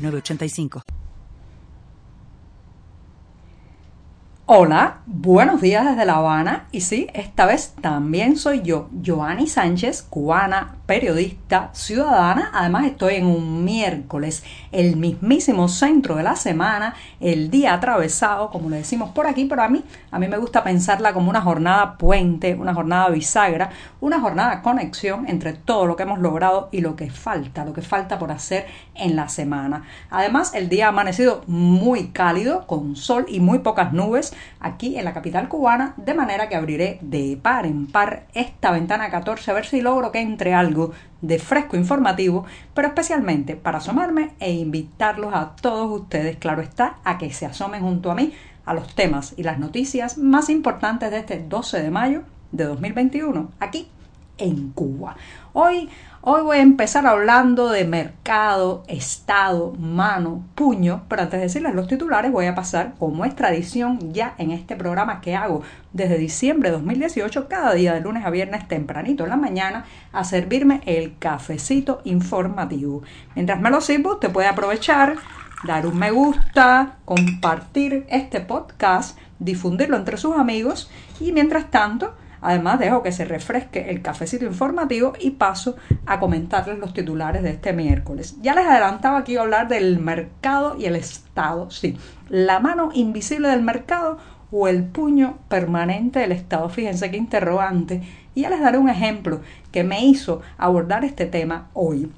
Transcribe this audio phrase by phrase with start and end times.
[0.00, 0.99] 985.
[4.52, 10.02] Hola, buenos días desde La Habana y sí, esta vez también soy yo, Joanny Sánchez,
[10.02, 12.50] cubana, periodista, ciudadana.
[12.52, 18.68] Además estoy en un miércoles, el mismísimo centro de la semana, el día atravesado, como
[18.70, 21.96] le decimos por aquí, pero a mí, a mí me gusta pensarla como una jornada
[21.96, 26.96] puente, una jornada bisagra, una jornada conexión entre todo lo que hemos logrado y lo
[26.96, 29.84] que falta, lo que falta por hacer en la semana.
[30.10, 35.04] Además, el día ha amanecido muy cálido, con sol y muy pocas nubes aquí en
[35.04, 39.54] la capital cubana, de manera que abriré de par en par esta ventana 14 a
[39.54, 45.34] ver si logro que entre algo de fresco informativo, pero especialmente para asomarme e invitarlos
[45.34, 48.32] a todos ustedes, claro está, a que se asomen junto a mí
[48.64, 53.50] a los temas y las noticias más importantes de este 12 de mayo de 2021,
[53.60, 53.88] aquí
[54.38, 55.16] en Cuba.
[55.52, 55.88] Hoy
[56.22, 61.88] Hoy voy a empezar hablando de mercado, estado, mano, puño, pero antes de decirles los
[61.88, 65.62] titulares voy a pasar, como es tradición ya en este programa que hago
[65.94, 70.24] desde diciembre de 2018, cada día de lunes a viernes tempranito en la mañana, a
[70.24, 73.02] servirme el cafecito informativo.
[73.34, 75.16] Mientras me lo sirvo, usted puede aprovechar,
[75.64, 82.78] dar un me gusta, compartir este podcast, difundirlo entre sus amigos y mientras tanto, Además,
[82.78, 87.72] dejo que se refresque el cafecito informativo y paso a comentarles los titulares de este
[87.72, 88.36] miércoles.
[88.40, 91.70] Ya les adelantaba aquí hablar del mercado y el Estado.
[91.70, 94.18] Sí, la mano invisible del mercado
[94.50, 96.68] o el puño permanente del Estado.
[96.68, 98.02] Fíjense qué interrogante.
[98.34, 99.40] Y ya les daré un ejemplo
[99.72, 102.10] que me hizo abordar este tema hoy.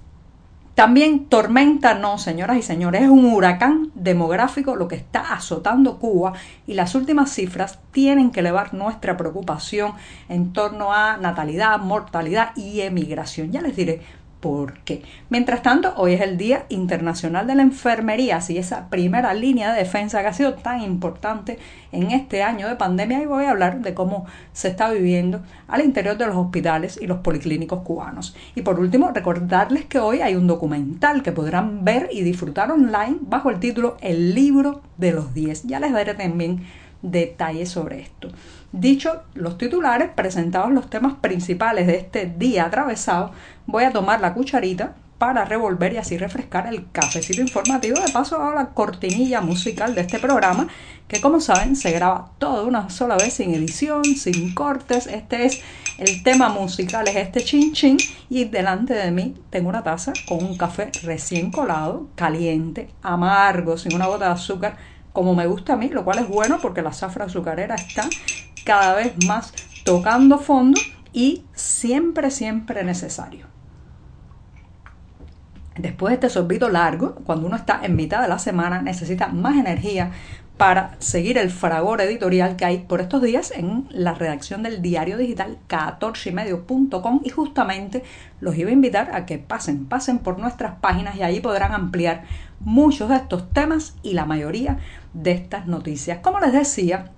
[0.74, 6.32] También tormenta no, señoras y señores, es un huracán demográfico lo que está azotando Cuba
[6.66, 9.92] y las últimas cifras tienen que elevar nuestra preocupación
[10.30, 13.52] en torno a natalidad, mortalidad y emigración.
[13.52, 14.00] Ya les diré
[14.42, 15.02] por qué.
[15.30, 19.78] Mientras tanto, hoy es el Día Internacional de la Enfermería, así esa primera línea de
[19.78, 21.58] defensa que ha sido tan importante
[21.92, 25.84] en este año de pandemia y voy a hablar de cómo se está viviendo al
[25.84, 28.36] interior de los hospitales y los policlínicos cubanos.
[28.56, 33.18] Y por último, recordarles que hoy hay un documental que podrán ver y disfrutar online
[33.20, 35.68] bajo el título El libro de los 10.
[35.68, 36.66] Ya les daré también
[37.02, 38.28] detalles sobre esto.
[38.72, 43.32] Dicho los titulares, presentados los temas principales de este día atravesado,
[43.66, 48.00] voy a tomar la cucharita para revolver y así refrescar el cafecito informativo.
[48.00, 50.66] De paso a la cortinilla musical de este programa,
[51.06, 55.06] que como saben se graba todo una sola vez sin edición, sin cortes.
[55.06, 55.62] Este es
[55.98, 57.98] el tema musical, es este chin chin.
[58.30, 63.94] Y delante de mí tengo una taza con un café recién colado, caliente, amargo, sin
[63.94, 64.76] una gota de azúcar
[65.12, 68.08] como me gusta a mí, lo cual es bueno porque la zafra azucarera está
[68.64, 69.52] cada vez más
[69.84, 70.80] tocando fondo
[71.12, 73.46] y siempre, siempre necesario.
[75.76, 79.56] Después de este sorbito largo, cuando uno está en mitad de la semana, necesita más
[79.56, 80.12] energía
[80.56, 85.16] para seguir el fragor editorial que hay por estos días en la redacción del diario
[85.16, 88.04] digital 14ymedio.com y justamente
[88.40, 92.24] los iba a invitar a que pasen, pasen por nuestras páginas y allí podrán ampliar
[92.60, 94.78] muchos de estos temas y la mayoría
[95.14, 96.18] de estas noticias.
[96.22, 97.10] Como les decía,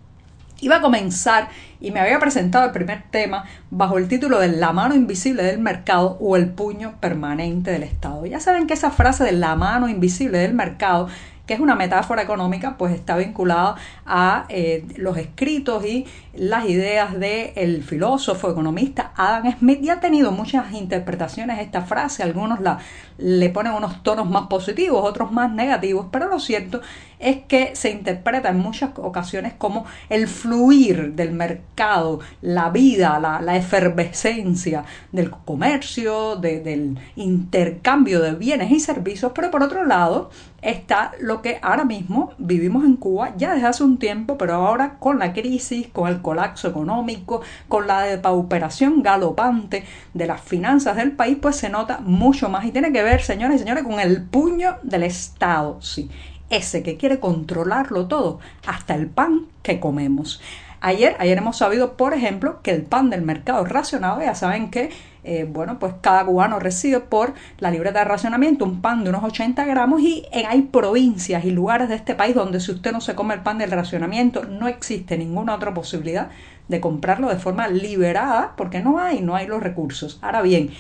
[0.61, 1.49] iba a comenzar
[1.81, 5.59] y me había presentado el primer tema bajo el título de La mano invisible del
[5.59, 8.25] mercado o el puño permanente del Estado.
[8.27, 11.09] Ya saben que esa frase de la mano invisible del mercado
[11.47, 17.19] que es una metáfora económica, pues está vinculada a eh, los escritos y las ideas
[17.19, 21.61] del filósofo economista Adam Smith y ha tenido muchas interpretaciones.
[21.61, 22.79] Esta frase, algunos la,
[23.19, 26.81] le ponen unos tonos más positivos, otros más negativos, pero lo cierto
[27.19, 33.57] es que se interpreta en muchas ocasiones como el fluir del mercado, la vida, la,
[33.57, 40.31] efervescencia del comercio, del intercambio de bienes y servicios, pero por otro lado
[40.65, 44.97] está lo que ahora mismo vivimos en Cuba ya desde hace un tiempo, pero ahora
[44.99, 49.85] con la crisis, con el colapso económico, con la depauperación galopante
[50.15, 53.57] de las finanzas del país, pues se nota mucho más y tiene que ver, señores
[53.57, 56.11] y señores, con el puño del Estado, sí,
[56.57, 60.41] ese que quiere controlarlo todo, hasta el pan que comemos.
[60.81, 64.91] Ayer, ayer hemos sabido, por ejemplo, que el pan del mercado racionado, ya saben que
[65.27, 69.25] eh, bueno, pues cada cubano recibe por la libreta de racionamiento un pan de unos
[69.25, 73.15] 80 gramos y hay provincias y lugares de este país donde si usted no se
[73.15, 76.29] come el pan del racionamiento no existe ninguna otra posibilidad
[76.69, 80.19] de comprarlo de forma liberada porque no hay, no hay los recursos.
[80.21, 80.71] Ahora bien,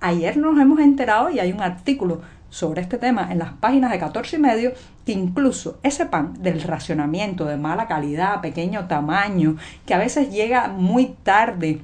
[0.00, 3.98] ayer nos hemos enterado y hay un artículo sobre este tema en las páginas de
[3.98, 4.72] 14 y medio
[5.04, 9.56] que incluso ese pan del racionamiento de mala calidad, pequeño tamaño,
[9.86, 11.82] que a veces llega muy tarde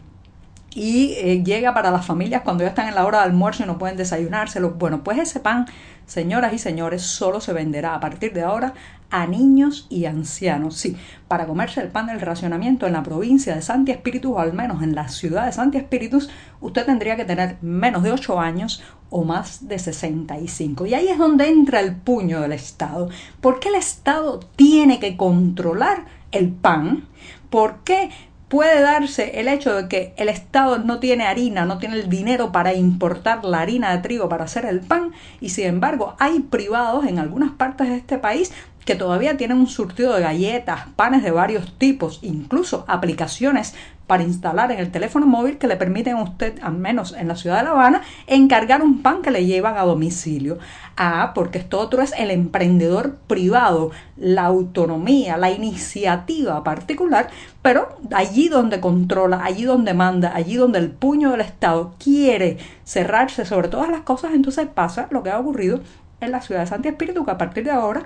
[0.75, 3.67] y eh, llega para las familias cuando ya están en la hora de almuerzo y
[3.67, 4.73] no pueden desayunárselo.
[4.73, 5.67] Bueno, pues ese pan,
[6.07, 8.75] señoras y señores, solo se venderá a partir de ahora
[9.11, 10.77] a niños y ancianos.
[10.77, 10.97] Sí,
[11.29, 14.83] para comerse el pan del racionamiento en la provincia de Santi Espíritus o al menos
[14.83, 16.31] en la ciudad de Santi Espíritus,
[16.61, 20.87] usted tendría que tener menos de 8 años o más de 65.
[20.87, 23.09] Y ahí es donde entra el puño del Estado.
[23.41, 27.07] ¿Por qué el Estado tiene que controlar el pan?
[27.51, 28.11] ¿Por qué
[28.55, 32.53] puede darse el hecho de que el Estado no tiene harina, no tiene el dinero
[32.53, 35.11] para importar la harina de trigo para hacer el pan
[35.41, 38.53] y sin embargo hay privados en algunas partes de este país
[38.85, 43.75] que todavía tienen un surtido de galletas, panes de varios tipos, incluso aplicaciones
[44.07, 47.37] para instalar en el teléfono móvil que le permiten a usted, al menos en la
[47.37, 50.59] ciudad de La Habana, encargar un pan que le llevan a domicilio.
[50.97, 57.31] Ah, porque esto otro es el emprendedor privado, la autonomía, la iniciativa particular,
[57.63, 63.47] pero allí donde controla, allí donde manda, allí donde el puño del Estado quiere cerrarse
[63.47, 65.81] sobre todas las cosas, entonces pasa lo que ha ocurrido
[66.21, 68.05] en la ciudad de Santi Espíritu, que a partir de ahora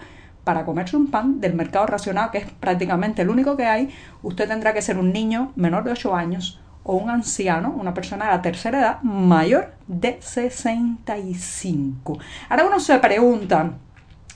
[0.49, 3.91] para comerse un pan del mercado racional, que es prácticamente el único que hay,
[4.23, 8.25] usted tendrá que ser un niño menor de 8 años o un anciano, una persona
[8.25, 12.19] de la tercera edad, mayor de 65.
[12.49, 13.73] Ahora uno se pregunta,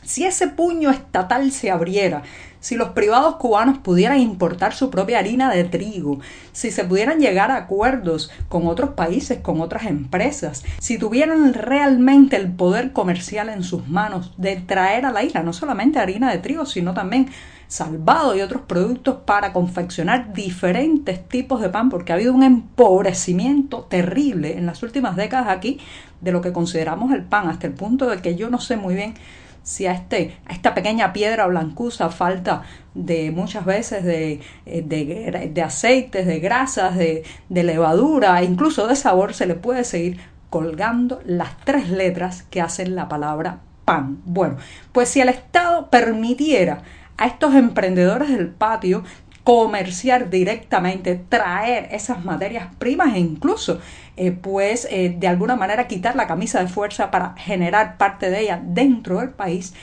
[0.02, 2.22] si ese puño estatal se abriera,
[2.62, 6.20] si los privados cubanos pudieran importar su propia harina de trigo,
[6.52, 12.36] si se pudieran llegar a acuerdos con otros países, con otras empresas, si tuvieran realmente
[12.36, 16.38] el poder comercial en sus manos de traer a la isla no solamente harina de
[16.38, 17.30] trigo, sino también
[17.66, 23.86] salvado y otros productos para confeccionar diferentes tipos de pan, porque ha habido un empobrecimiento
[23.90, 25.80] terrible en las últimas décadas aquí
[26.20, 28.94] de lo que consideramos el pan, hasta el punto de que yo no sé muy
[28.94, 29.14] bien
[29.62, 32.62] si a, este, a esta pequeña piedra blancuza falta
[32.94, 38.96] de muchas veces de, eh, de, de aceites, de grasas, de, de levadura, incluso de
[38.96, 40.20] sabor, se le puede seguir
[40.50, 44.20] colgando las tres letras que hacen la palabra pan.
[44.24, 44.56] Bueno,
[44.92, 46.82] pues si el Estado permitiera
[47.16, 49.04] a estos emprendedores del patio
[49.44, 53.80] comerciar directamente, traer esas materias primas e incluso
[54.16, 58.40] eh, pues eh, de alguna manera quitar la camisa de fuerza para generar parte de
[58.40, 59.74] ella dentro del país,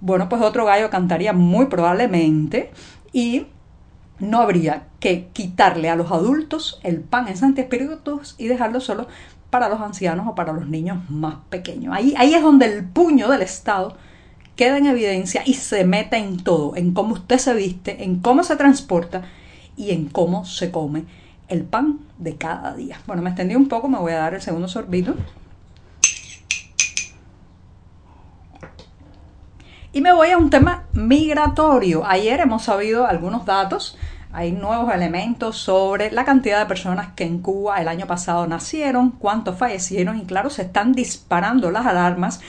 [0.00, 2.70] bueno, pues otro gallo cantaría muy probablemente
[3.12, 3.46] y
[4.20, 9.08] no habría que quitarle a los adultos el pan en Santi Espíritus y dejarlo solo
[9.50, 11.94] para los ancianos o para los niños más pequeños.
[11.96, 13.96] Ahí, ahí es donde el puño del Estado
[14.58, 18.42] queda en evidencia y se mete en todo, en cómo usted se viste, en cómo
[18.42, 19.22] se transporta
[19.76, 21.04] y en cómo se come
[21.46, 23.00] el pan de cada día.
[23.06, 25.14] Bueno, me extendí un poco, me voy a dar el segundo sorbito.
[29.92, 32.04] Y me voy a un tema migratorio.
[32.04, 33.96] Ayer hemos sabido algunos datos,
[34.32, 39.12] hay nuevos elementos sobre la cantidad de personas que en Cuba el año pasado nacieron,
[39.12, 42.40] cuántos fallecieron y claro, se están disparando las alarmas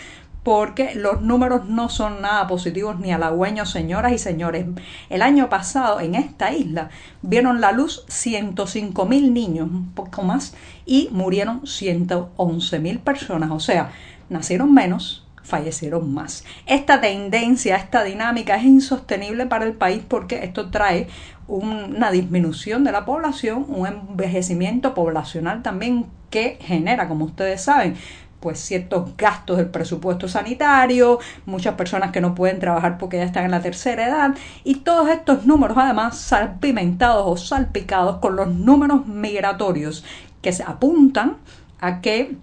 [0.44, 4.66] porque los números no son nada positivos ni halagüeños, señoras y señores.
[5.10, 6.90] El año pasado en esta isla
[7.22, 10.56] vieron la luz 105 mil niños, un poco más,
[10.86, 13.52] y murieron 111 mil personas.
[13.52, 13.92] O sea,
[14.30, 16.46] nacieron menos, fallecieron más.
[16.66, 21.08] Esta tendencia, esta dinámica es insostenible para el país porque esto trae
[21.48, 27.96] una disminución de la población, un envejecimiento poblacional también que genera, como ustedes saben,
[28.40, 33.46] pues ciertos gastos del presupuesto sanitario, muchas personas que no pueden trabajar porque ya están
[33.46, 39.06] en la tercera edad y todos estos números además salpimentados o salpicados con los números
[39.08, 40.04] migratorios
[40.42, 41.38] que se apuntan
[41.82, 42.38] a que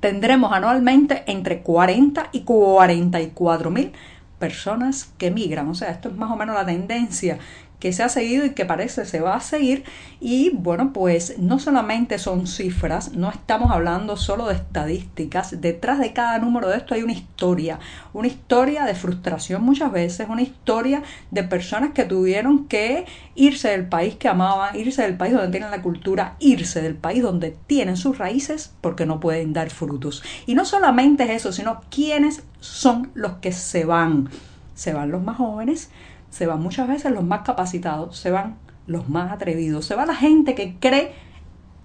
[0.00, 3.92] tendremos anualmente entre 40 y 44 mil
[4.38, 5.68] personas que migran.
[5.68, 7.38] O sea, esto es más o menos la tendencia
[7.82, 9.82] que se ha seguido y que parece se va a seguir.
[10.20, 16.12] Y bueno, pues no solamente son cifras, no estamos hablando solo de estadísticas, detrás de
[16.12, 17.80] cada número de esto hay una historia,
[18.12, 23.88] una historia de frustración muchas veces, una historia de personas que tuvieron que irse del
[23.88, 27.96] país que amaban, irse del país donde tienen la cultura, irse del país donde tienen
[27.96, 30.22] sus raíces porque no pueden dar frutos.
[30.46, 34.30] Y no solamente es eso, sino quiénes son los que se van.
[34.76, 35.90] Se van los más jóvenes,
[36.32, 40.14] se van muchas veces los más capacitados, se van los más atrevidos, se va la
[40.14, 41.12] gente que cree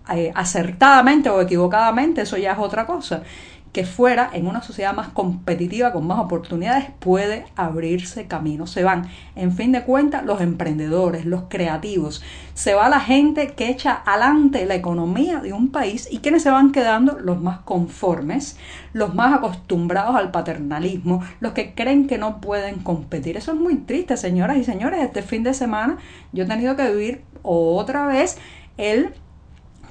[0.10, 3.24] eh, acertadamente o equivocadamente, eso ya es otra cosa,
[3.78, 8.66] que fuera en una sociedad más competitiva, con más oportunidades, puede abrirse camino.
[8.66, 12.24] Se van, en fin de cuentas, los emprendedores, los creativos.
[12.56, 16.50] Se va la gente que echa adelante la economía de un país y quienes se
[16.50, 18.58] van quedando los más conformes,
[18.94, 23.38] los más acostumbrados al paternalismo, los que creen que no pueden competir.
[23.38, 25.04] Eso es muy triste, señoras y señores.
[25.04, 26.00] Este fin de semana
[26.32, 28.40] yo he tenido que vivir otra vez
[28.78, 29.14] el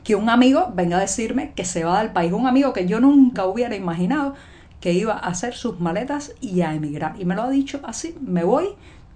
[0.06, 3.00] que un amigo venga a decirme que se va del país, un amigo que yo
[3.00, 4.34] nunca hubiera imaginado
[4.78, 7.16] que iba a hacer sus maletas y a emigrar.
[7.18, 8.68] Y me lo ha dicho así, me voy,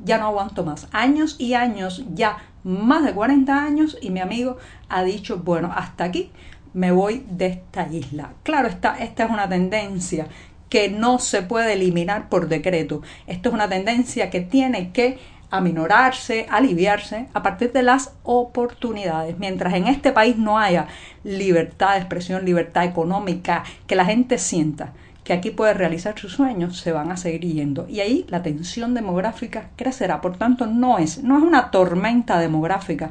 [0.04, 0.88] ya no aguanto más.
[0.90, 4.56] Años y años, ya más de 40 años, y mi amigo
[4.88, 6.32] ha dicho, bueno, hasta aquí
[6.74, 8.32] me voy de esta isla.
[8.42, 10.26] Claro, esta, esta es una tendencia
[10.68, 13.00] que no se puede eliminar por decreto.
[13.28, 15.20] Esto es una tendencia que tiene que
[15.50, 19.38] aminorarse, aliviarse a partir de las oportunidades.
[19.38, 20.86] Mientras en este país no haya
[21.24, 24.92] libertad de expresión, libertad económica, que la gente sienta
[25.24, 27.86] que aquí puede realizar sus sueños, se van a seguir yendo.
[27.88, 30.20] Y ahí la tensión demográfica crecerá.
[30.20, 33.10] Por tanto, no es, no es una tormenta demográfica,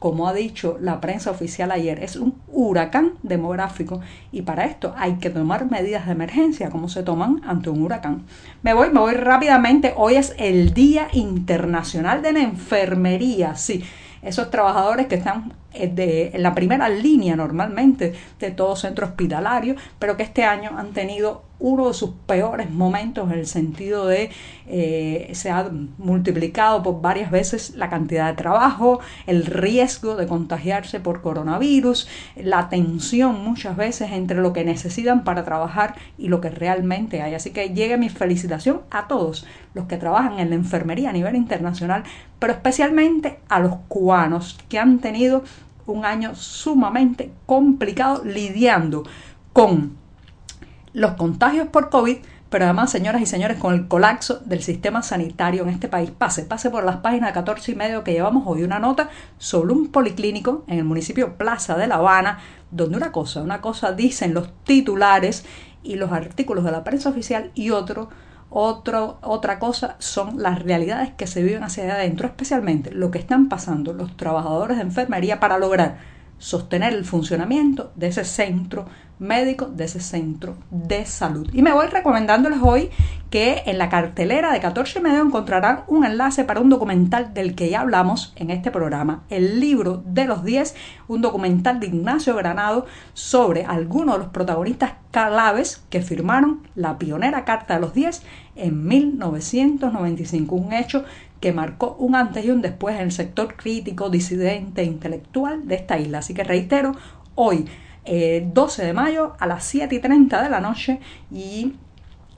[0.00, 4.00] como ha dicho la prensa oficial ayer, es un huracán demográfico
[4.32, 8.24] y para esto hay que tomar medidas de emergencia como se toman ante un huracán.
[8.62, 9.92] Me voy, me voy rápidamente.
[9.94, 13.56] Hoy es el Día Internacional de la Enfermería.
[13.56, 13.84] Sí,
[14.22, 19.76] esos trabajadores que están eh, de, en la primera línea normalmente de todo centro hospitalario,
[19.98, 24.30] pero que este año han tenido uno de sus peores momentos en el sentido de
[24.66, 31.00] eh, se ha multiplicado por varias veces la cantidad de trabajo, el riesgo de contagiarse
[31.00, 36.50] por coronavirus, la tensión muchas veces entre lo que necesitan para trabajar y lo que
[36.50, 37.34] realmente hay.
[37.34, 41.36] Así que llegue mi felicitación a todos los que trabajan en la enfermería a nivel
[41.36, 42.04] internacional,
[42.38, 45.44] pero especialmente a los cubanos que han tenido
[45.86, 49.04] un año sumamente complicado lidiando
[49.52, 49.99] con
[50.92, 52.18] los contagios por COVID,
[52.48, 56.10] pero además, señoras y señores, con el colapso del sistema sanitario en este país.
[56.10, 59.88] Pase, pase por las páginas 14 y medio que llevamos hoy una nota sobre un
[59.88, 62.40] policlínico en el municipio Plaza de La Habana,
[62.72, 65.44] donde una cosa, una cosa dicen los titulares
[65.82, 68.08] y los artículos de la prensa oficial y otro
[68.50, 73.48] otro, otra cosa son las realidades que se viven hacia adentro, especialmente lo que están
[73.48, 75.98] pasando los trabajadores de enfermería para lograr
[76.40, 78.86] sostener el funcionamiento de ese centro
[79.20, 81.48] médico, de ese centro de salud.
[81.52, 82.90] Y me voy recomendándoles hoy
[83.28, 87.54] que en la cartelera de 14 y medio encontrarán un enlace para un documental del
[87.54, 90.74] que ya hablamos en este programa, el libro de los 10,
[91.06, 97.44] un documental de Ignacio Granado sobre algunos de los protagonistas claves que firmaron la pionera
[97.44, 98.22] Carta de los 10
[98.56, 101.04] en 1995, un hecho
[101.40, 105.98] que marcó un antes y un después en el sector crítico, disidente, intelectual de esta
[105.98, 106.18] isla.
[106.18, 106.92] Así que reitero,
[107.34, 107.66] hoy,
[108.04, 111.74] 12 eh, de mayo, a las 7 y 30 de la noche, y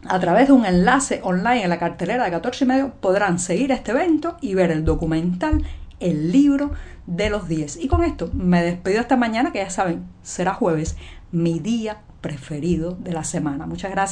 [0.05, 3.73] a través de un enlace online en la cartelera de 14 y medio, podrán seguir
[3.73, 5.65] este evento y ver el documental,
[6.01, 6.73] el libro
[7.07, 7.79] de los 10.
[7.83, 10.97] Y con esto me despido esta mañana, que ya saben, será jueves,
[11.31, 13.67] mi día preferido de la semana.
[13.67, 14.11] Muchas gracias.